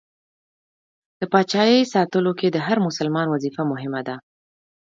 [1.19, 4.15] د پاچایۍ ساتلو کې د هر بسلمان وظیفه مهمه ده.